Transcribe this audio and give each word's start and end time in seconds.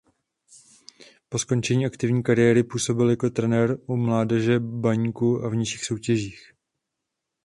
Po 1.29 1.39
skončení 1.39 1.85
aktivní 1.85 2.23
kariéry 2.23 2.63
působil 2.63 3.09
jako 3.09 3.29
trenér 3.29 3.77
u 3.85 3.95
mládeže 3.95 4.59
Baníku 4.59 5.43
a 5.43 5.49
v 5.49 5.55
nižších 5.55 5.85
soutěžích. 5.85 6.53